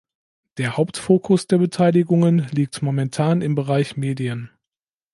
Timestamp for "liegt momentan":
2.49-3.43